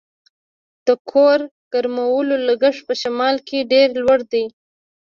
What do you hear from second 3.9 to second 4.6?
لوړ دی